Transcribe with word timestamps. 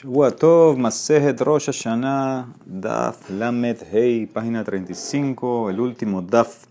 Tov, 0.00 0.78
Masejet 0.78 1.40
Rosh 1.40 1.70
Hashanah, 1.70 2.46
Daf 2.64 3.28
Lamet 3.30 3.82
Hei, 3.90 4.26
página 4.26 4.62
35, 4.62 5.70
el 5.70 5.80
último 5.80 6.22
Daf 6.22 6.66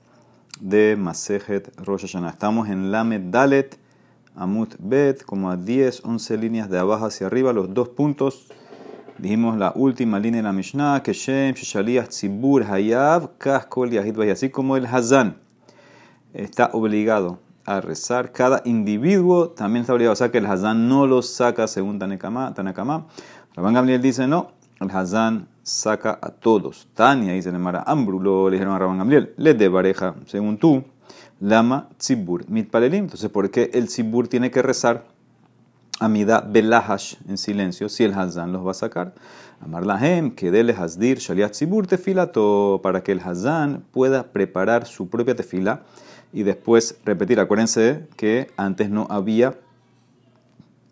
de 0.62 0.96
Masejet 0.96 1.70
Rosh 1.78 2.04
Hashanah. 2.04 2.30
Estamos 2.30 2.70
en 2.70 2.90
Lamet 2.90 3.30
Dalet, 3.30 3.78
Amut 4.34 4.76
Bet, 4.80 5.26
como 5.26 5.52
a 5.52 5.58
10, 5.58 6.06
11 6.06 6.38
líneas 6.38 6.70
de 6.70 6.80
abajo 6.80 7.06
hacia 7.06 7.28
arriba, 7.28 7.52
los 7.52 7.74
dos 7.74 7.90
puntos. 7.90 8.48
Dijimos 9.18 9.58
la 9.58 9.74
última 9.76 10.20
línea 10.20 10.38
de 10.38 10.44
la 10.44 10.54
Mishnah, 10.54 11.04
que 11.04 11.12
Shem, 11.12 11.54
Shishaliach, 11.54 12.08
Tzibur, 12.08 12.64
Hayav, 12.64 13.38
Kaskol, 13.38 13.92
Yahid, 13.92 14.18
así 14.30 14.50
como 14.50 14.78
el 14.78 14.86
Hazan 14.86 15.36
está 16.34 16.70
obligado 16.72 17.40
a 17.68 17.82
rezar. 17.82 18.32
Cada 18.32 18.62
individuo 18.66 19.50
también 19.50 19.82
está 19.82 19.94
obligado. 19.94 20.14
O 20.14 20.16
sea 20.16 20.32
que 20.32 20.40
el 20.40 20.46
Hazán 20.48 20.88
no 20.88 21.06
lo 21.06 21.22
saca 21.22 21.68
según 21.68 22.00
Tanakama. 22.00 23.06
Rabban 23.54 23.74
Gamliel 23.74 24.02
dice 24.02 24.26
no. 24.26 24.52
El 24.80 24.90
Hazán 24.90 25.50
saca 25.62 26.18
a 26.22 26.30
todos. 26.30 26.88
Tania 26.96 27.34
dice 27.34 27.50
el 27.50 27.60
Mara 27.60 27.84
Ambrulo 27.86 28.50
le 28.50 28.56
dijeron 28.56 28.74
a 28.74 28.80
Rabban 28.80 28.98
Gamliel. 28.98 29.34
Le 29.38 29.54
de 29.54 29.70
pareja, 29.70 30.16
según 30.26 30.58
tú. 30.58 30.84
Lama 31.40 31.90
Tzibur 31.98 32.50
Mitpalelim. 32.50 33.04
Entonces, 33.04 33.30
¿por 33.30 33.52
qué 33.52 33.70
el 33.74 33.88
Tzibur 33.88 34.28
tiene 34.28 34.50
que 34.50 34.62
rezar? 34.62 35.04
Amida 36.00 36.42
Belahash 36.42 37.16
en 37.28 37.38
silencio 37.38 37.90
si 37.90 38.04
el 38.04 38.14
Hazán 38.14 38.54
los 38.54 38.66
va 38.66 38.72
a 38.72 38.76
sacar. 38.76 39.14
Amar 39.60 39.86
Lahem, 39.86 40.32
que 40.32 40.52
dele 40.52 40.74
Hazdir 40.74 41.18
Shaliat 41.18 41.52
Tzibur 41.52 41.88
Tefilato 41.88 42.80
para 42.84 43.02
que 43.02 43.12
el 43.12 43.20
Hazán 43.20 43.84
pueda 43.92 44.32
preparar 44.32 44.86
su 44.86 45.10
propia 45.10 45.36
tefila 45.36 45.82
y 46.34 46.44
después 46.44 46.98
repetir. 47.06 47.40
Acuérdense 47.40 48.08
que 48.16 48.52
antes 48.58 48.90
no 48.90 49.08
había 49.10 49.56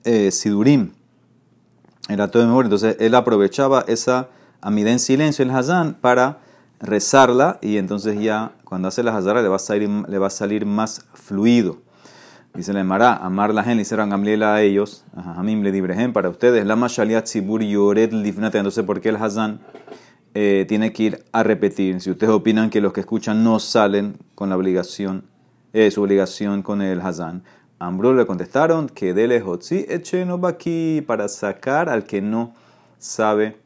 eh, 0.04 0.32
Sidurim, 0.32 0.92
era 2.10 2.30
todo 2.30 2.44
de 2.44 2.48
memoria. 2.48 2.68
Entonces 2.68 2.98
él 3.00 3.16
aprovechaba 3.16 3.84
esa 3.88 4.30
amida 4.62 4.92
en 4.92 5.00
silencio, 5.00 5.44
el 5.44 5.52
Hazán, 5.52 5.96
para 5.96 6.40
rezarla 6.80 7.58
y 7.62 7.78
entonces 7.78 8.20
ya 8.20 8.52
cuando 8.64 8.88
hace 8.88 9.04
la 9.04 9.16
Hazara 9.16 9.42
le 9.42 9.48
va 9.48 9.56
a 9.56 9.60
salir, 9.60 9.90
le 9.90 10.18
va 10.18 10.28
a 10.28 10.32
salir 10.32 10.66
más 10.66 11.06
fluido. 11.14 11.78
Dice 12.54 12.72
la 12.72 12.80
Emara, 12.80 13.16
amar 13.16 13.54
la 13.54 13.64
gente, 13.64 13.82
hicieron 13.82 14.10
Gamliela 14.10 14.56
a 14.56 14.62
ellos, 14.62 15.04
a 15.14 15.44
mí 15.44 15.56
le 15.62 15.74
dibrejen 15.74 16.14
para 16.14 16.30
ustedes, 16.30 16.66
la 16.66 16.78
Mashaliat 16.78 17.26
Sibur 17.26 17.62
Lifnate. 17.62 18.58
Entonces, 18.58 18.86
¿por 18.86 19.02
qué 19.02 19.10
el 19.10 19.18
Hazán 19.18 19.60
eh, 20.36 20.66
tiene 20.68 20.92
que 20.92 21.04
ir 21.04 21.24
a 21.32 21.44
repetir. 21.44 22.02
Si 22.02 22.12
ustedes 22.12 22.34
opinan 22.34 22.70
que 22.70 22.82
los 22.82 22.92
que 22.92 23.00
escuchan 23.00 23.44
no 23.44 23.60
salen 23.60 24.18
con 24.36 24.50
la 24.50 24.58
obligación, 24.58 25.24
eh, 25.72 25.90
su 25.90 26.04
obligación 26.04 26.62
con 26.62 26.82
el 26.82 27.00
Hazán, 27.00 27.44
Ambro 27.80 28.14
le 28.14 28.26
contestaron 28.26 28.88
que 28.88 29.14
dele 29.14 29.42
hotzi 29.42 29.86
echeno 29.90 30.40
aquí 30.46 31.02
para 31.02 31.28
sacar 31.28 31.90
al 31.90 32.06
que 32.06 32.22
no 32.22 32.54
sabe 33.00 33.58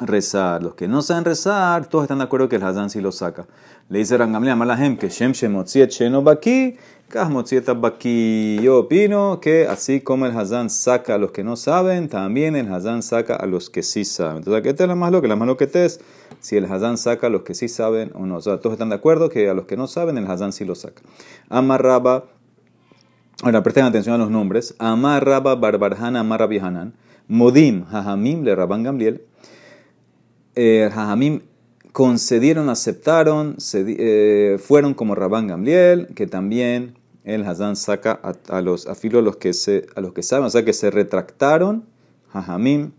rezar. 0.00 0.62
Los 0.62 0.74
que 0.74 0.88
no 0.88 1.02
saben 1.02 1.24
rezar, 1.24 1.86
todos 1.86 2.04
están 2.04 2.18
de 2.18 2.24
acuerdo 2.24 2.48
que 2.48 2.56
el 2.56 2.62
Hazán 2.62 2.90
sí 2.90 3.00
lo 3.00 3.12
saca. 3.12 3.46
Le 3.88 3.98
dice 3.98 4.16
Rangamle 4.16 4.50
a 4.50 4.56
Malahem 4.56 4.96
que 4.96 5.08
Shem 5.08 5.32
Shemotzi 5.32 5.80
echeno 5.80 6.22
baki 6.22 6.76
yo 7.10 8.80
opino 8.80 9.40
que 9.40 9.66
así 9.66 10.02
como 10.02 10.26
el 10.26 10.36
Hazán 10.36 10.68
saca 10.68 11.14
a 11.14 11.18
los 11.18 11.30
que 11.30 11.42
no 11.42 11.56
saben, 11.56 12.10
también 12.10 12.54
el 12.54 12.70
Hazán 12.72 13.02
saca 13.02 13.34
a 13.34 13.46
los 13.46 13.70
que 13.70 13.82
sí 13.82 14.04
saben. 14.04 14.38
Entonces, 14.38 14.62
¿qué 14.62 14.70
es 14.70 14.88
la 14.88 14.94
más 14.94 15.10
lo 15.10 15.22
que 15.22 15.28
la 15.28 15.36
más 15.36 15.48
lo 15.48 15.56
que 15.56 15.66
te 15.66 15.86
es? 15.86 16.00
Si 16.40 16.58
el 16.58 16.66
Hazán 16.66 16.98
saca 16.98 17.28
a 17.28 17.30
los 17.30 17.42
que 17.42 17.54
sí 17.54 17.68
saben 17.68 18.10
o 18.14 18.26
no. 18.26 18.36
O 18.36 18.40
sea, 18.42 18.58
todos 18.58 18.74
están 18.74 18.90
de 18.90 18.96
acuerdo 18.96 19.30
que 19.30 19.48
a 19.48 19.54
los 19.54 19.64
que 19.64 19.78
no 19.78 19.86
saben, 19.86 20.18
el 20.18 20.30
Hazán 20.30 20.52
sí 20.52 20.66
lo 20.66 20.74
saca. 20.74 21.00
Amarraba. 21.48 22.24
Ahora, 23.42 23.62
presten 23.62 23.84
atención 23.84 24.14
a 24.14 24.18
los 24.18 24.30
nombres. 24.30 24.74
Amarraba 24.78 25.54
Barbarhana 25.54 26.20
Amarrabi 26.20 26.58
Hanan. 26.58 26.92
Modim 27.26 27.86
Jajamim 27.86 28.42
le 28.42 28.54
Rabban 28.54 28.82
Gamliel. 28.82 29.22
Eh, 30.60 30.90
Jajamim 30.92 31.42
concedieron, 31.92 32.68
aceptaron, 32.68 33.56
eh, 33.74 34.58
fueron 34.58 34.92
como 34.92 35.14
Rabban 35.14 35.46
Gamliel, 35.46 36.08
que 36.16 36.26
también 36.26 36.96
el 37.22 37.46
Hazán 37.46 37.76
saca 37.76 38.10
a, 38.48 38.60
los 38.60 38.88
a 38.88 38.96
los 39.22 39.36
que 39.36 39.52
se 39.52 39.86
a 39.94 40.00
los 40.00 40.12
que 40.14 40.24
saben, 40.24 40.46
o 40.46 40.50
sea 40.50 40.64
que 40.64 40.72
se 40.72 40.90
retractaron, 40.90 41.84
Jajamim, 42.32 42.90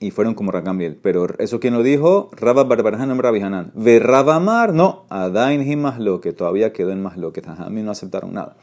y 0.00 0.10
fueron 0.10 0.34
como 0.34 0.50
Gamliel. 0.50 0.96
Pero 1.00 1.28
eso 1.38 1.60
quién 1.60 1.74
lo 1.74 1.84
dijo, 1.84 2.32
Rabba 2.32 2.64
Barbarhan 2.64 3.16
Rabbi 3.16 3.40
Hanan. 3.40 3.70
Ve 3.76 4.00
Rabamar, 4.00 4.74
no, 4.74 5.06
Adain 5.10 5.64
lo 6.00 6.20
que 6.20 6.32
todavía 6.32 6.72
quedó 6.72 6.90
en 6.90 7.04
lo 7.04 7.32
que 7.32 7.40
Jajamim 7.40 7.84
no 7.84 7.92
aceptaron 7.92 8.34
nada. 8.34 8.56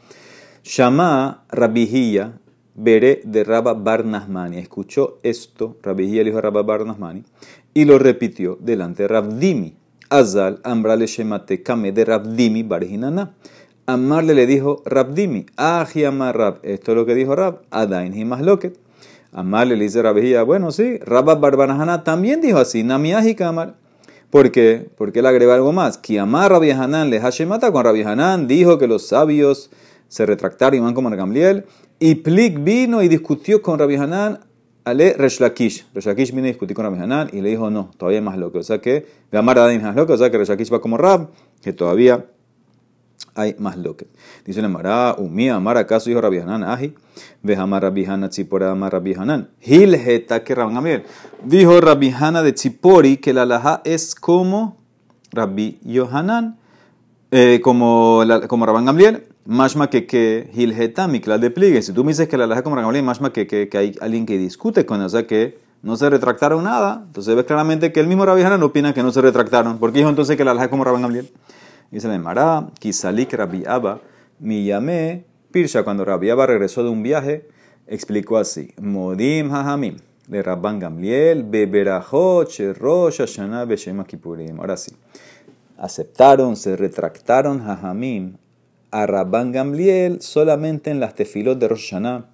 Shama 0.64 1.44
Rabihia, 1.48 2.34
veré 2.80 3.20
de 3.24 3.44
Rabba 3.44 3.74
Barnasmani. 3.74 4.58
Escuchó 4.58 5.18
esto, 5.22 5.76
Rabihia 5.82 6.22
le 6.22 6.30
dijo 6.30 6.38
a 6.38 6.42
Rabba 6.42 6.62
Barnasmani, 6.62 7.24
y 7.74 7.84
lo 7.84 7.98
repitió 7.98 8.58
delante 8.60 9.04
de 9.04 9.08
Rabdimi. 9.08 9.74
Azal, 10.08 10.60
Ambrale 10.64 11.06
Shemate 11.06 11.62
Kame 11.62 11.92
de 11.92 12.04
Rabdimi 12.04 12.64
Barhinana. 12.64 13.34
Amarle 13.86 14.34
le 14.34 14.46
dijo 14.46 14.82
Rabdimi, 14.84 15.46
Aji 15.56 16.04
Amar 16.04 16.36
Rab. 16.36 16.58
Esto 16.62 16.92
es 16.92 16.96
lo 16.96 17.06
que 17.06 17.14
dijo 17.14 17.36
Rab, 17.36 17.62
Adain 17.70 18.16
Himasloket. 18.16 18.76
Amarle 19.32 19.76
le 19.76 19.84
dice 19.84 20.02
Rabijía, 20.02 20.42
bueno, 20.42 20.72
sí, 20.72 20.98
Rabba 20.98 21.36
Barbanahana 21.36 22.02
también 22.02 22.40
dijo 22.40 22.58
así, 22.58 22.82
Namiaji 22.82 23.36
Kamar. 23.36 23.74
¿Por 24.30 24.50
qué? 24.50 24.88
Porque 24.96 25.20
él 25.20 25.26
agrega 25.26 25.54
algo 25.54 25.72
más. 25.72 25.98
Que 25.98 26.18
Amar 26.18 26.50
Rabbi 26.50 26.70
Hanan 26.70 27.10
le 27.10 27.20
Hashemata 27.20 27.70
con 27.70 27.84
Rabbi 27.84 28.02
Hanan 28.02 28.48
dijo 28.48 28.78
que 28.78 28.86
los 28.86 29.06
sabios 29.06 29.70
se 30.08 30.26
retractaron 30.26 30.76
y 30.76 30.80
van 30.80 30.94
como 30.94 31.10
Gamliel. 31.10 31.64
Y 32.02 32.14
Plik 32.16 32.64
vino 32.64 33.02
y 33.02 33.08
discutió 33.08 33.60
con 33.60 33.78
Rabbi 33.78 33.96
Hanan 33.96 34.40
Ale 34.84 35.12
Resh 35.12 35.38
Lakish. 35.38 35.86
Resh 35.92 36.32
vino 36.32 36.46
y 36.46 36.50
discutió 36.50 36.74
con 36.74 36.86
Rabbi 36.86 36.98
Hanan 36.98 37.28
y 37.30 37.42
le 37.42 37.50
dijo 37.50 37.70
no, 37.70 37.90
todavía 37.98 38.22
más 38.22 38.38
loco. 38.38 38.58
O 38.58 38.62
sea 38.62 38.80
que 38.80 39.06
Gamar 39.30 39.58
Adin 39.58 39.82
más 39.82 39.94
loco, 39.94 40.14
o 40.14 40.16
sea 40.16 40.30
que 40.30 40.38
Resh 40.38 40.72
va 40.72 40.80
como 40.80 40.96
Rab, 40.96 41.28
que 41.60 41.74
todavía 41.74 42.24
hay 43.34 43.54
más 43.58 43.76
loque. 43.76 44.06
Dice 44.46 44.66
Mara, 44.66 45.14
Umía, 45.18 45.56
Amar, 45.56 45.76
¿acaso 45.76 46.08
dijo 46.08 46.22
Rabbi 46.22 46.38
Hanan? 46.38 46.64
Aji, 46.64 46.94
Vejamar 47.42 47.82
Rabbi 47.82 48.06
Hanan, 48.06 48.30
Tzipora, 48.30 48.70
Amar 48.70 48.92
Rabbi 48.92 49.14
Hanan. 49.14 49.50
Hilheta 49.60 50.42
que 50.42 50.54
Gamliel. 50.54 51.04
Dijo 51.44 51.80
Rabbi 51.80 52.10
Hanan 52.10 52.44
de 52.44 52.52
Tzipori 52.52 53.18
que 53.18 53.32
la 53.32 53.44
laja 53.44 53.82
es 53.84 54.14
como 54.14 54.78
Rabbi 55.32 55.78
Yohanan, 55.84 56.58
eh, 57.30 57.60
como, 57.62 58.22
la, 58.24 58.46
como 58.48 58.66
Rabban 58.66 58.84
Gamliel. 58.84 59.26
Mashma 59.44 59.90
que 59.90 60.06
que 60.06 60.50
Hilheta, 60.54 61.08
Miklal 61.08 61.40
de 61.40 61.50
pliegue. 61.50 61.82
Si 61.82 61.92
tú 61.92 62.04
me 62.04 62.10
dices 62.10 62.28
que 62.28 62.36
la 62.36 62.46
laja 62.46 62.62
como 62.62 62.76
Rabban 62.76 62.88
Gamliel, 62.88 63.04
mashma 63.04 63.32
que, 63.32 63.46
que, 63.46 63.68
que 63.68 63.78
hay 63.78 63.96
alguien 64.00 64.26
que 64.26 64.38
discute 64.38 64.86
con 64.86 65.00
él, 65.00 65.06
o 65.06 65.08
sea 65.08 65.26
que 65.26 65.58
no 65.82 65.96
se 65.96 66.10
retractaron 66.10 66.64
nada. 66.64 67.02
Entonces 67.06 67.34
ves 67.34 67.44
claramente 67.44 67.92
que 67.92 68.00
el 68.00 68.06
mismo 68.06 68.26
Rabbi 68.26 68.42
Hanan 68.42 68.62
opina 68.62 68.92
que 68.92 69.02
no 69.02 69.10
se 69.12 69.20
retractaron. 69.20 69.78
¿Por 69.78 69.92
qué 69.92 69.98
dijo 69.98 70.10
entonces 70.10 70.36
que 70.36 70.44
la 70.44 70.54
laja 70.54 70.70
como 70.70 70.84
Rabban 70.84 71.02
Gamliel? 71.02 71.30
Dice 71.90 72.06
la 72.06 72.14
Emara, 72.14 72.68
Kisalik 72.78 73.32
Rabbi 73.32 73.64
Abba, 73.66 74.00
mi 74.38 74.64
llamé, 74.64 75.24
Pirsha, 75.50 75.82
cuando 75.82 76.04
Rabbi 76.04 76.30
regresó 76.30 76.84
de 76.84 76.90
un 76.90 77.02
viaje, 77.02 77.48
explicó 77.88 78.38
así, 78.38 78.72
Modim 78.80 79.52
Hajamim, 79.52 79.96
de 80.28 80.42
Rabban 80.42 80.78
Gamliel, 80.78 81.42
Beberajot, 81.42 82.48
Rosh 82.78 83.18
Hashanah, 83.18 83.64
Beshema 83.64 84.04
Kippurim. 84.04 84.60
Ahora 84.60 84.76
sí, 84.76 84.92
aceptaron, 85.80 86.56
se 86.56 86.76
retractaron 86.76 87.60
Hajamim 87.62 88.34
a 88.90 89.06
Rabban 89.06 89.50
Gamliel 89.50 90.20
solamente 90.20 90.90
en 90.90 91.00
las 91.00 91.14
tefilot 91.14 91.58
de 91.58 91.68
Rosh 91.68 91.90
Hashanah, 91.90 92.26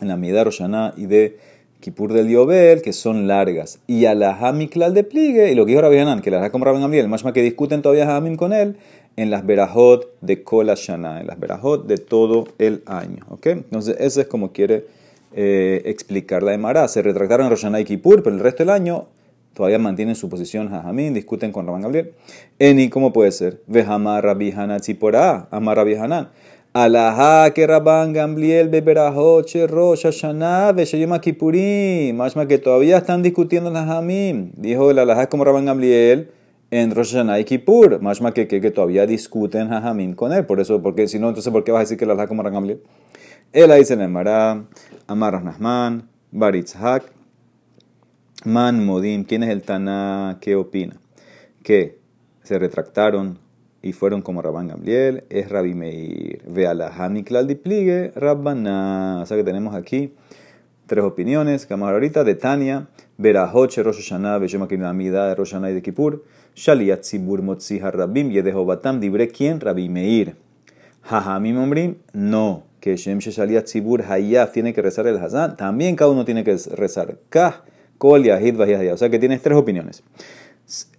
en 0.00 0.08
la 0.08 0.16
Mida 0.16 0.38
de 0.38 0.44
Rosh 0.44 0.58
Hashanah 0.58 0.94
y 0.96 1.06
de 1.06 1.38
Kipur 1.80 2.12
del 2.12 2.28
Yobel, 2.28 2.82
que 2.82 2.92
son 2.92 3.26
largas, 3.26 3.78
y 3.86 4.04
a 4.04 4.14
la 4.14 4.34
Hamiklal 4.34 4.94
de 4.94 5.04
Pligue, 5.04 5.50
y 5.50 5.54
lo 5.54 5.64
que 5.64 5.72
dijo 5.72 5.82
Rabbi 5.82 5.98
Hanan, 5.98 6.20
que 6.20 6.30
las 6.30 6.50
como 6.50 6.64
Rabbi 6.64 6.80
Gamliel, 6.80 7.08
más 7.08 7.22
que 7.22 7.42
discuten 7.42 7.82
todavía 7.82 8.14
Hamim 8.14 8.36
con 8.36 8.52
él, 8.52 8.76
en 9.16 9.30
las 9.30 9.46
Berajot 9.46 10.08
de 10.20 10.42
Kol 10.42 10.66
Shana, 10.74 11.20
en 11.20 11.26
las 11.26 11.38
Berajot 11.38 11.86
de 11.86 11.98
todo 11.98 12.48
el 12.58 12.82
año. 12.86 13.24
¿ok? 13.30 13.46
Entonces, 13.46 13.96
eso 14.00 14.20
es 14.20 14.26
como 14.26 14.52
quiere 14.52 14.86
eh, 15.32 15.82
explicar 15.84 16.42
la 16.42 16.52
Emara. 16.54 16.88
Se 16.88 17.00
retractaron 17.02 17.48
Roshaná 17.48 17.80
y 17.80 17.84
Kipur, 17.84 18.22
pero 18.22 18.34
el 18.34 18.42
resto 18.42 18.64
del 18.64 18.70
año 18.70 19.06
todavía 19.54 19.78
mantienen 19.78 20.14
su 20.14 20.28
posición 20.28 20.68
Jajamín, 20.68 21.14
discuten 21.14 21.52
con 21.52 21.66
Rabban 21.66 21.82
Gabriel. 21.82 22.12
Eni, 22.58 22.90
¿cómo 22.90 23.12
puede 23.12 23.32
ser? 23.32 23.62
Vejama 23.66 24.20
Rabbi 24.20 24.52
Hanan 24.52 24.80
Tzipora, 24.80 25.48
Amar 25.50 25.78
Rabbi 25.78 25.94
Hanan. 25.94 26.28
Alajá 26.74 27.54
que 27.54 27.66
Rabban 27.66 28.12
Gamliel 28.12 28.68
Beberajoche 28.68 29.68
Rosh 29.68 30.02
Hashanah 30.02 30.72
Beshayim 30.72 31.16
Kippurim. 31.20 32.16
Más 32.16 32.34
que 32.48 32.58
todavía 32.58 32.98
están 32.98 33.22
discutiendo 33.22 33.70
en. 33.70 34.50
Dijo 34.56 34.90
el 34.90 34.98
alajá 34.98 35.28
como 35.28 35.44
Rabban 35.44 35.66
Gamliel 35.66 36.32
en 36.72 36.90
Rosh 36.90 37.12
Hashanah 37.12 37.38
y 37.38 37.44
Kippur. 37.44 38.00
Más 38.00 38.20
que, 38.34 38.48
que, 38.48 38.60
que 38.60 38.70
todavía 38.72 39.06
discuten 39.06 39.72
Hamim 39.72 40.14
con 40.14 40.32
él. 40.32 40.46
Por 40.46 40.58
eso, 40.58 40.82
porque 40.82 41.06
si 41.06 41.20
no, 41.20 41.28
entonces 41.28 41.52
¿por 41.52 41.62
qué 41.62 41.70
vas 41.70 41.78
a 41.78 41.84
decir 41.84 41.96
que 41.96 42.04
el 42.04 42.10
alajá 42.10 42.26
como 42.26 42.42
Rabban 42.42 42.54
Gamliel? 42.54 42.82
Él 43.52 43.70
ahí 43.70 43.78
dice 43.80 43.94
en 43.94 44.00
el 44.00 44.08
Mará, 44.08 44.64
Amar 45.06 45.40
Nahman, 45.44 46.08
Baritzhak, 46.32 47.04
Man 48.44 48.84
Modim. 48.84 49.24
¿Quién 49.24 49.42
es 49.42 49.50
el 49.50 49.62
Taná? 49.62 50.38
¿Qué 50.40 50.54
opina? 50.54 50.96
Que 51.62 51.98
se 52.42 52.58
retractaron 52.58 53.38
y 53.80 53.92
fueron 53.92 54.22
como 54.22 54.42
Rabban 54.42 54.68
Gamliel, 54.68 55.24
es 55.30 55.48
Rabbi 55.48 55.74
Meir. 55.74 56.42
Ve 56.46 56.66
a 56.66 56.74
la 56.74 56.90
Hamiklal 56.90 57.46
di 57.46 57.54
pligue, 57.54 58.12
Rabbaná. 58.14 59.20
O 59.22 59.26
sea 59.26 59.36
que 59.36 59.44
tenemos 59.44 59.74
aquí 59.74 60.14
tres 60.86 61.04
opiniones, 61.04 61.66
vamos 61.68 61.90
ahorita, 61.90 62.24
de 62.24 62.34
Tania, 62.34 62.88
Berahoche, 63.16 63.82
Rosh 63.82 63.96
Hashanah, 63.96 64.38
Beshem 64.38 64.62
Amida, 64.62 65.28
de 65.28 65.34
Rosh 65.34 65.52
Hashanah 65.52 65.70
y 65.70 65.74
de 65.74 65.82
Kippur, 65.82 66.24
Shaliyat 66.54 67.00
Tzibur 67.00 67.42
Motzi 67.42 67.80
Harabim, 67.80 68.30
Yedeho 68.30 68.64
Batam, 68.64 69.00
Dibre 69.00 69.28
quién, 69.28 69.60
Rabbi 69.60 69.88
Meir. 69.88 70.36
Jajamim 71.02 71.58
Ombrim, 71.58 71.96
no, 72.12 72.64
que 72.80 72.96
Shem 72.96 73.18
Shaliat 73.18 73.64
Tzibur 73.64 74.02
Hayaf 74.02 74.52
tiene 74.52 74.72
que 74.72 74.82
rezar 74.82 75.06
el 75.06 75.18
Hazan, 75.18 75.56
también 75.56 75.96
cada 75.96 76.10
uno 76.10 76.24
tiene 76.24 76.44
que 76.44 76.56
rezar. 76.74 77.18
Kah, 77.28 77.64
Kol, 77.98 78.24
Yahid, 78.24 78.60
O 78.92 78.96
sea 78.96 79.10
que 79.10 79.18
tienes 79.18 79.42
tres 79.42 79.56
opiniones. 79.56 80.02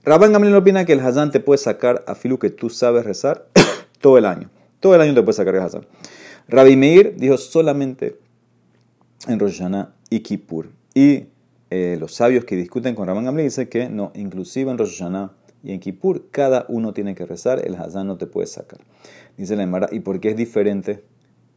Rabban 0.04 0.32
Gamliel 0.32 0.56
opina 0.56 0.86
que 0.86 0.94
el 0.94 1.00
Hazan 1.00 1.32
te 1.32 1.40
puede 1.40 1.58
sacar 1.58 2.04
a 2.08 2.16
filu 2.16 2.38
que 2.38 2.50
tú 2.50 2.70
sabes 2.70 3.06
rezar 3.06 3.48
todo 4.00 4.18
el 4.18 4.26
año. 4.26 4.50
Todo 4.80 4.96
el 4.96 5.02
año 5.02 5.14
te 5.14 5.24
puede 5.24 5.36
sacar 5.36 5.56
el 5.56 5.62
Hazan. 5.62 5.88
Rabbi 6.48 6.76
Meir 6.76 7.16
dijo 7.18 7.38
solamente 7.38 8.20
en 9.28 9.40
Rosh 9.40 9.64
y 10.10 10.20
Kippur. 10.20 10.70
Y 10.94 11.26
eh, 11.72 11.98
los 12.00 12.14
sabios 12.14 12.46
que 12.46 12.56
discuten 12.56 12.94
con 12.94 13.08
Rabban 13.08 13.26
Gamliel 13.26 13.48
dicen 13.48 13.68
que 13.68 13.90
no, 13.90 14.12
inclusive 14.14 14.70
en 14.70 14.78
Rosh 14.78 15.00
Hashanah 15.00 15.32
y 15.64 15.72
en 15.72 15.80
Kippur, 15.80 16.30
cada 16.30 16.66
uno 16.70 16.94
tiene 16.94 17.16
que 17.16 17.26
rezar, 17.26 17.66
el 17.66 17.76
Hazan 17.76 18.06
no 18.06 18.18
te 18.18 18.28
puede 18.28 18.46
sacar. 18.46 18.80
Dice 19.36 19.56
la 19.56 19.64
Emara, 19.64 19.90
¿y 19.92 20.02
por 20.02 20.20
qué 20.20 20.30
es 20.30 20.38
diferente 20.38 21.04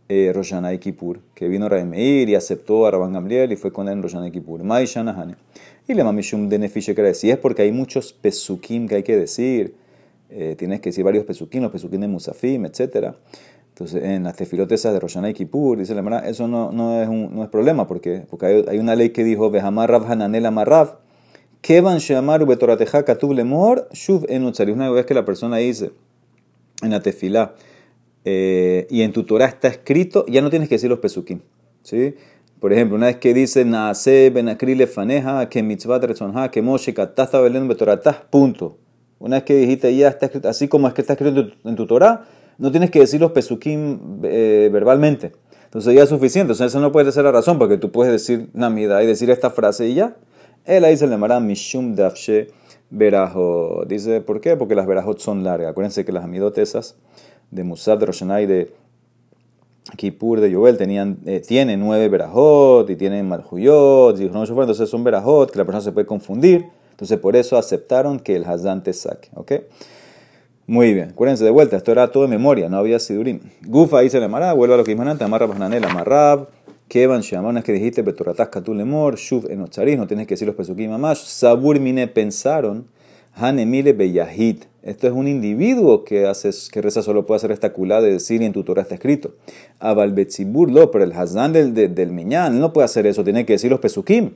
eh, 0.08 0.32
Rosh 0.34 0.50
Hashanah 0.50 0.74
y 0.74 0.78
Kippur? 0.78 1.20
Que 1.34 1.48
vino 1.48 1.68
Rabbi 1.68 1.84
Meir 1.84 2.28
y 2.28 2.34
aceptó 2.34 2.86
a 2.86 2.90
Rabban 2.90 3.12
Gamliel 3.12 3.52
y 3.52 3.56
fue 3.56 3.72
con 3.72 3.88
él 3.88 3.94
en 3.94 4.02
Rosh 4.02 4.12
Hashanah 4.12 4.28
y 4.28 4.32
Kippur. 4.32 4.62
Mai 4.64 4.86
Y 5.86 5.94
le 5.94 6.04
mamishum 6.04 6.48
de 6.48 6.58
nefiche 6.58 6.94
que 6.94 7.14
si 7.14 7.30
es 7.30 7.38
porque 7.38 7.62
hay 7.62 7.72
muchos 7.72 8.12
pesukim 8.12 8.88
que 8.88 8.96
hay 8.96 9.02
que 9.02 9.16
decir, 9.16 9.74
eh, 10.30 10.54
tienes 10.58 10.80
que 10.80 10.90
decir 10.90 11.04
varios 11.04 11.24
pesukim, 11.24 11.62
los 11.62 11.72
pesukim 11.72 12.00
de 12.00 12.08
Musafim, 12.08 12.64
etc. 12.66 13.14
Entonces, 13.70 14.02
en 14.02 14.24
las 14.24 14.34
tefilotesas 14.34 14.92
de 14.92 15.00
Roshana 15.00 15.30
y 15.30 15.34
Kippur, 15.34 15.78
dice 15.78 15.94
la 15.94 16.02
verdad, 16.02 16.28
eso 16.28 16.48
no, 16.48 16.72
no, 16.72 17.00
es 17.00 17.08
un, 17.08 17.34
no 17.34 17.44
es 17.44 17.48
problema, 17.48 17.86
porque, 17.86 18.24
porque 18.28 18.46
hay, 18.46 18.64
hay 18.68 18.78
una 18.78 18.96
ley 18.96 19.10
que 19.10 19.24
dijo, 19.24 19.50
Behamar 19.50 19.90
Rav 19.90 20.10
Hananel 20.10 20.46
Amarrav, 20.46 20.98
Kevan 21.60 21.98
Sheamar 21.98 22.42
Ubetorateja 22.42 23.04
Katub 23.04 23.32
Lemor, 23.32 23.88
Shuv 23.92 24.26
Enutzari. 24.28 24.72
Una 24.72 24.90
vez 24.90 25.06
que 25.06 25.14
la 25.14 25.24
persona 25.24 25.56
dice 25.58 25.90
en 26.82 26.90
la 26.90 27.02
tefilá, 27.02 27.54
eh, 28.24 28.86
y 28.90 29.02
en 29.02 29.12
tu 29.12 29.24
Torah 29.24 29.46
está 29.46 29.68
escrito, 29.68 30.26
ya 30.26 30.42
no 30.42 30.50
tienes 30.50 30.68
que 30.68 30.74
decir 30.74 30.90
los 30.90 30.98
pesukim. 30.98 31.40
¿sí? 31.82 32.14
Por 32.60 32.72
ejemplo, 32.72 32.96
una 32.96 33.06
vez 33.06 33.16
que 33.16 33.34
dice, 33.34 33.64
Naase 33.64 34.30
Benakrile 34.30 34.86
Faneja, 34.86 35.48
que 35.48 35.62
mitzvah 35.62 35.98
rechonja, 35.98 36.50
que 36.50 36.60
Moshe 36.60 36.92
Katasta 36.92 37.40
Belén 37.40 37.68
Betoratah, 37.68 38.28
punto. 38.30 38.78
Una 39.20 39.36
vez 39.36 39.44
que 39.44 39.54
dijiste 39.54 39.94
ya 39.96 40.08
está 40.08 40.26
escrito, 40.26 40.48
así 40.48 40.68
como 40.68 40.88
es 40.88 40.94
que 40.94 41.00
está 41.00 41.14
escrito 41.14 41.52
en 41.64 41.76
tu, 41.76 41.86
Torah, 41.86 42.24
no 42.58 42.70
tienes 42.70 42.90
que 42.90 43.00
decir 43.00 43.20
los 43.20 43.32
pesukim 43.32 44.20
eh, 44.24 44.68
verbalmente. 44.72 45.32
Entonces 45.64 45.94
ya 45.94 46.02
es 46.02 46.08
suficiente. 46.08 46.52
Entonces 46.52 46.66
esa 46.66 46.80
no 46.80 46.90
puede 46.92 47.12
ser 47.12 47.24
la 47.24 47.32
razón, 47.32 47.58
porque 47.58 47.78
tú 47.78 47.92
puedes 47.92 48.12
decir 48.12 48.48
Namida 48.54 49.02
y 49.02 49.06
decir 49.06 49.30
esta 49.30 49.50
frase 49.50 49.88
y 49.88 49.94
ya. 49.94 50.16
Él 50.64 50.84
ahí 50.84 50.96
se 50.96 51.06
le 51.06 51.12
llamará 51.12 51.40
Mishum 51.40 51.94
Dafshe 51.94 52.48
Berajot. 52.90 53.86
Dice, 53.88 54.20
¿por 54.20 54.40
qué? 54.40 54.56
Porque 54.56 54.74
las 54.74 54.86
Berajot 54.86 55.18
son 55.18 55.44
largas. 55.44 55.70
Acuérdense 55.70 56.04
que 56.04 56.12
las 56.12 56.24
amidotesas 56.24 56.96
de 57.50 57.64
Musab, 57.64 57.98
de 57.98 58.06
Roshanay, 58.06 58.46
de 58.46 58.72
Kippur, 59.96 60.40
de 60.40 60.50
Yoel, 60.50 60.76
tenían, 60.76 61.18
eh, 61.26 61.40
tienen 61.40 61.80
nueve 61.80 62.08
Berajot 62.08 62.88
y 62.90 62.96
tienen 62.96 63.26
Malhuyot, 63.28 64.20
y 64.20 64.24
entonces 64.24 64.88
son 64.88 65.04
Berajot 65.04 65.50
que 65.50 65.58
la 65.58 65.64
persona 65.64 65.82
se 65.82 65.92
puede 65.92 66.06
confundir. 66.06 66.66
Entonces 66.90 67.18
por 67.18 67.36
eso 67.36 67.56
aceptaron 67.56 68.18
que 68.18 68.34
el 68.34 68.44
Hazán 68.44 68.82
te 68.82 68.92
saque. 68.92 69.28
¿Ok? 69.34 69.52
Muy 70.66 70.92
bien, 70.92 71.10
acuérdense 71.10 71.44
de 71.44 71.50
vuelta, 71.50 71.78
esto 71.78 71.92
era 71.92 72.10
todo 72.12 72.24
de 72.24 72.28
memoria, 72.28 72.68
no 72.68 72.76
había 72.76 72.98
sidurim. 72.98 73.40
Gufa 73.64 74.00
ahí 74.00 74.10
se 74.10 74.18
le 74.18 74.26
amará, 74.26 74.52
vuelve 74.52 74.74
a 74.74 74.76
lo 74.76 74.84
que 74.84 74.90
dijo 74.90 75.02
antes, 75.02 75.24
amarra 75.24 75.46
Bajananel, 75.46 75.82
amarrab, 75.84 76.48
Kevan 76.88 77.20
Shamanas 77.20 77.64
que 77.64 77.72
dijiste, 77.72 78.02
Betoratasca 78.02 78.62
tu 78.62 78.74
lemor, 78.74 79.16
Shuv 79.16 79.50
enocharis, 79.50 79.96
no 79.96 80.06
tienes 80.06 80.26
que 80.26 80.34
decir 80.34 80.46
los 80.46 80.56
pesukim 80.56 80.90
más. 80.98 81.18
Sabur 81.18 81.78
pensaron, 82.12 82.86
Hanemile 83.34 83.92
beyahid. 83.92 84.64
Esto 84.88 85.06
es 85.06 85.12
un 85.12 85.28
individuo 85.28 86.02
que, 86.02 86.26
hace, 86.26 86.50
que 86.72 86.80
reza 86.80 87.02
solo 87.02 87.26
puede 87.26 87.36
hacer 87.36 87.50
esta 87.50 87.74
culá 87.74 88.00
de 88.00 88.12
decir 88.12 88.40
y 88.40 88.46
en 88.46 88.52
tu 88.54 88.64
Torah 88.64 88.82
está 88.82 88.94
escrito. 88.94 89.34
Abal 89.80 90.14
Betzibur 90.14 90.70
lo, 90.70 90.90
pero 90.90 91.04
el 91.04 91.12
Hazán 91.12 91.52
del, 91.52 91.74
del, 91.74 91.94
del 91.94 92.10
Miñán 92.10 92.58
no 92.58 92.72
puede 92.72 92.86
hacer 92.86 93.06
eso, 93.06 93.22
tiene 93.22 93.44
que 93.44 93.52
decir 93.52 93.70
los 93.70 93.80
pesukim. 93.80 94.32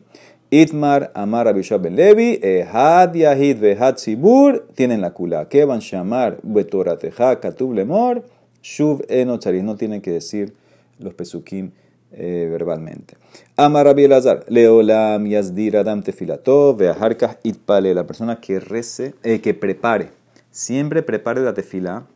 Itmar, 0.51 1.11
Amar, 1.15 1.49
Abishab 1.49 1.81
ben 1.81 1.97
Levi, 1.97 2.39
Ehad, 2.43 3.15
Yahid, 3.15 3.59
Vehad, 3.59 3.97
Sibur, 3.97 4.67
tienen 4.75 5.01
la 5.01 5.15
kula. 5.15 5.49
Que 5.49 5.65
van 5.65 5.81
llamar 5.81 6.39
Betorateja, 6.43 7.41
Katub, 7.41 7.73
Lemor, 7.73 8.23
Shuv, 8.63 9.03
Enocharis. 9.09 9.65
No 9.65 9.77
tienen 9.77 10.03
que 10.03 10.11
decir 10.11 10.53
los 10.99 11.15
pesukim 11.15 11.71
eh, 12.13 12.49
verbalmente. 12.51 13.17
Amar 13.57 13.87
Rabbi 13.87 14.05
Elazar, 14.05 14.45
Leolam, 14.49 15.25
Yazdir, 15.27 15.79
Adam, 15.79 16.03
Tefilato, 16.03 16.77
Veaharkas, 16.77 17.39
Itpale. 17.43 17.95
La 17.95 18.07
persona 18.07 18.39
que 18.39 18.61
rece, 18.61 19.15
eh, 19.23 19.41
que 19.41 19.55
prepare, 19.55 20.11
siempre 20.53 21.03
prepare 21.03 21.41
la 21.41 21.55
tefila 21.55 22.07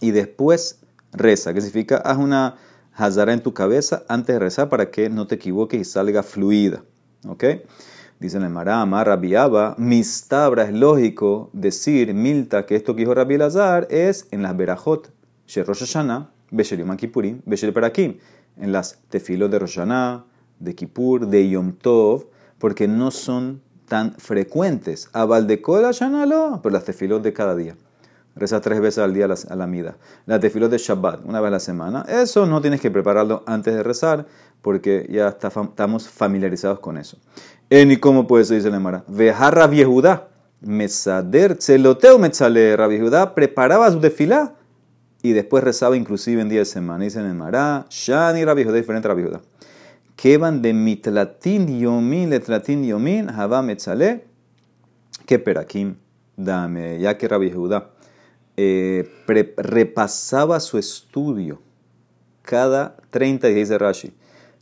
y 0.00 0.12
después 0.12 0.80
reza. 1.12 1.52
Que 1.52 1.60
significa, 1.60 1.98
haz 1.98 2.16
una 2.16 2.56
hazara 2.94 3.34
en 3.34 3.42
tu 3.42 3.52
cabeza 3.52 4.04
antes 4.08 4.34
de 4.34 4.38
rezar 4.38 4.70
para 4.70 4.90
que 4.90 5.10
no 5.10 5.26
te 5.26 5.34
equivoques 5.34 5.78
y 5.78 5.84
salga 5.84 6.22
fluida. 6.22 6.82
¿Ok? 7.26 7.44
Dice 8.18 8.38
el 8.38 8.50
Marama, 8.50 9.02
Rabiaba, 9.02 9.74
mistabra 9.78 10.64
es 10.64 10.74
lógico 10.74 11.50
decir, 11.52 12.12
milta, 12.12 12.66
que 12.66 12.76
esto 12.76 12.94
que 12.94 13.00
dijo 13.00 13.14
Rabbi 13.14 13.38
Lazar 13.38 13.86
es 13.90 14.28
en 14.30 14.42
las 14.42 14.54
Berajot, 14.56 15.10
Sherosh 15.46 15.80
Hashanah, 15.80 16.30
Beshel 16.50 16.80
Yom 16.80 16.96
Kippurim, 16.96 17.40
Beshel 17.46 17.72
Parakim, 17.72 18.18
en 18.58 18.72
las 18.72 18.98
tefilos 19.08 19.50
de 19.50 19.58
Rosh 19.58 19.80
de 20.58 20.74
Kippur, 20.74 21.26
de 21.28 21.48
Yom 21.48 21.72
Tov, 21.72 22.26
porque 22.58 22.86
no 22.86 23.10
son 23.10 23.62
tan 23.90 24.14
frecuentes. 24.18 25.10
A 25.12 25.24
Valdecol 25.24 25.82
Hashanah 25.82 26.24
lo, 26.24 26.60
pero 26.62 26.72
las 26.72 26.84
tefilot 26.84 27.22
de 27.22 27.32
cada 27.32 27.56
día. 27.56 27.74
Reza 28.36 28.60
tres 28.60 28.80
veces 28.80 28.98
al 28.98 29.12
día 29.12 29.26
a 29.26 29.56
la, 29.56 29.66
mida. 29.66 29.96
La 30.26 30.38
tefilot 30.38 30.70
de 30.70 30.78
Shabbat, 30.78 31.26
una 31.26 31.40
vez 31.40 31.48
a 31.48 31.50
la 31.50 31.60
semana. 31.60 32.06
Eso 32.08 32.46
no 32.46 32.60
tienes 32.60 32.80
que 32.80 32.92
prepararlo 32.92 33.42
antes 33.46 33.74
de 33.74 33.82
rezar, 33.82 34.26
porque 34.62 35.08
ya 35.10 35.28
estamos 35.28 36.08
familiarizados 36.08 36.78
con 36.78 36.98
eso. 36.98 37.18
¿Y 37.68 37.96
cómo 37.96 38.28
puede 38.28 38.44
ser? 38.44 38.58
Dice 38.58 38.70
la 38.70 38.78
Mara. 38.78 39.04
Vejar 39.08 39.56
Rabbi 39.56 39.82
Judá. 39.82 40.28
Mesader, 40.60 41.56
tzeloteo 41.56 42.18
metzale. 42.18 42.76
Rabbi 42.76 43.00
Judá 43.00 43.34
preparaba 43.34 43.90
su 43.90 43.98
tefilá 43.98 44.54
y 45.20 45.32
después 45.32 45.64
rezaba 45.64 45.96
inclusive 45.96 46.40
en 46.40 46.48
día 46.48 46.60
de 46.60 46.64
semana. 46.64 47.02
Dice 47.02 47.18
en 47.18 47.36
Mará, 47.36 47.86
Shani 47.90 48.44
Rabbi 48.44 48.62
Judá, 48.62 48.76
diferente 48.76 49.08
Rabbi 49.08 49.24
Judá. 49.24 49.40
Van 50.38 50.62
de 50.62 50.72
mitlatin 50.72 51.68
yomin 51.80 52.30
letlatin 52.30 52.84
yomin, 52.84 53.28
haba 53.28 53.62
metzale, 53.62 54.24
que 55.26 55.38
perakim 55.38 55.96
dame, 56.36 56.98
ya 56.98 57.16
que 57.16 57.28
Rabbi 57.28 57.50
Judá 57.50 57.90
eh, 58.56 59.08
repasaba 59.56 60.60
su 60.60 60.78
estudio 60.78 61.60
cada 62.42 62.96
30 63.10 63.48
días 63.48 63.68
de 63.68 63.78
Rashi. 63.78 64.12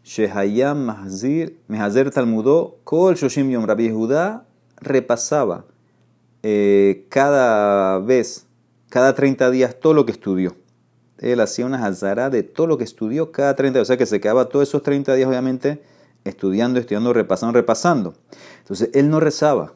Shehayam 0.04 0.86
Mahzir, 0.86 2.10
Talmudó, 2.10 2.78
Kol 2.84 3.14
Shoshim 3.14 3.50
Yom 3.50 3.66
Rabbi 3.66 3.90
Judá 3.90 4.46
repasaba 4.80 5.66
eh, 6.42 7.06
cada 7.10 7.98
vez, 7.98 8.46
cada 8.88 9.14
30 9.14 9.50
días, 9.50 9.78
todo 9.78 9.94
lo 9.94 10.06
que 10.06 10.12
estudió. 10.12 10.54
Él 11.18 11.40
hacía 11.40 11.66
una 11.66 11.84
hazara 11.84 12.30
de 12.30 12.42
todo 12.42 12.66
lo 12.66 12.78
que 12.78 12.84
estudió 12.84 13.32
cada 13.32 13.54
30 13.54 13.78
días. 13.78 13.86
O 13.86 13.90
sea 13.90 13.96
que 13.96 14.06
se 14.06 14.20
quedaba 14.20 14.46
todos 14.46 14.68
esos 14.68 14.82
30 14.82 15.14
días, 15.14 15.28
obviamente, 15.28 15.82
estudiando, 16.24 16.78
estudiando, 16.78 17.12
repasando, 17.12 17.52
repasando. 17.52 18.14
Entonces, 18.60 18.90
él 18.94 19.10
no 19.10 19.20
rezaba. 19.20 19.74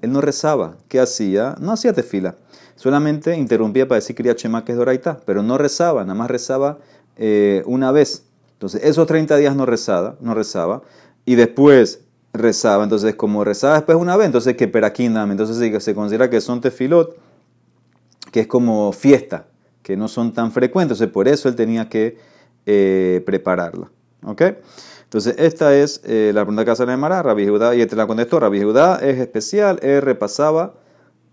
Él 0.00 0.12
no 0.12 0.20
rezaba. 0.20 0.76
¿Qué 0.88 1.00
hacía? 1.00 1.56
No 1.60 1.72
hacía 1.72 1.92
tefila. 1.92 2.36
Solamente 2.76 3.36
interrumpía 3.36 3.88
para 3.88 3.96
decir 3.96 4.16
Kriyat 4.16 4.38
Shema, 4.38 4.64
que 4.64 4.72
es 4.72 4.78
Doraita. 4.78 5.20
Pero 5.26 5.42
no 5.42 5.58
rezaba. 5.58 6.02
Nada 6.02 6.14
más 6.14 6.30
rezaba 6.30 6.78
eh, 7.16 7.62
una 7.66 7.92
vez. 7.92 8.24
Entonces, 8.58 8.82
esos 8.82 9.06
30 9.06 9.36
días 9.36 9.54
no 9.54 9.66
rezaba, 9.66 10.16
no 10.20 10.34
rezaba, 10.34 10.82
y 11.24 11.36
después 11.36 12.00
rezaba. 12.32 12.82
Entonces, 12.82 13.14
como 13.14 13.44
rezaba 13.44 13.74
después 13.74 13.96
una 13.96 14.16
vez, 14.16 14.26
entonces 14.26 14.56
que 14.56 14.66
peraquindam, 14.66 15.30
entonces 15.30 15.84
se 15.84 15.94
considera 15.94 16.28
que 16.28 16.40
son 16.40 16.60
tefilot, 16.60 17.16
que 18.32 18.40
es 18.40 18.46
como 18.48 18.92
fiesta, 18.92 19.46
que 19.88 19.96
no 19.96 20.06
son 20.06 20.34
tan 20.34 20.52
frecuentes. 20.52 20.98
Entonces, 20.98 21.10
por 21.10 21.28
eso 21.28 21.48
él 21.48 21.56
tenía 21.56 21.88
que 21.88 22.18
eh, 22.66 23.22
prepararla. 23.24 23.90
¿Ok? 24.22 24.42
Entonces, 25.04 25.36
esta 25.38 25.74
es 25.74 26.02
eh, 26.04 26.30
la 26.34 26.42
pregunta 26.42 26.66
que 26.66 26.72
hace 26.72 26.84
la 26.84 26.92
Emara, 26.92 27.22
Rabbi 27.22 27.48
Judá, 27.48 27.74
y 27.74 27.80
este 27.80 27.96
la 27.96 28.06
contestó. 28.06 28.38
Rabbi 28.38 28.62
Judá 28.62 28.96
es 28.96 29.18
especial, 29.18 29.78
él 29.80 30.02
repasaba 30.02 30.74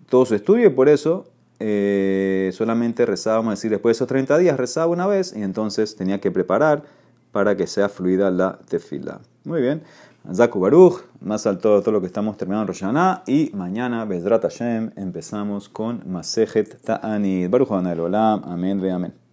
todo 0.08 0.26
su 0.26 0.36
estudio 0.36 0.68
y 0.68 0.70
por 0.70 0.88
eso 0.88 1.26
eh, 1.60 2.52
solamente 2.54 3.06
rezaba, 3.06 3.40
vamos 3.40 3.52
a 3.52 3.56
decir, 3.56 3.72
después 3.72 3.94
de 3.94 3.98
esos 3.98 4.08
30 4.08 4.38
días 4.38 4.56
rezaba 4.56 4.88
una 4.88 5.06
vez 5.06 5.36
y 5.36 5.44
entonces 5.44 5.98
tenía 5.98 6.22
que 6.22 6.32
preparar 6.32 6.84
para 7.34 7.58
que 7.58 7.68
sea 7.68 7.90
fluida 7.90 8.32
la 8.32 8.58
tefila. 8.70 9.20
Muy 9.44 9.60
bien. 9.60 9.84
Zaku 10.34 10.60
Baruch, 10.60 11.04
más 11.22 11.46
alto 11.46 11.82
todo 11.82 11.92
lo 11.92 12.02
que 12.02 12.08
estamos 12.08 12.36
terminando 12.38 12.74
en 12.74 13.24
y 13.28 13.52
mañana, 13.54 14.06
Bezrat 14.06 14.42
Hashem, 14.42 14.92
empezamos 14.96 15.70
con 15.70 16.02
Masejet 16.06 16.82
Ta'anit. 16.82 17.50
Baruch 17.50 17.72
Olam, 17.72 18.42
amén 18.44 18.82
ve 18.82 18.92
amén. 18.92 19.25